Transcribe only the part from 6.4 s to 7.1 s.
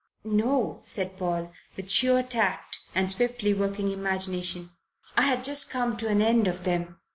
of them.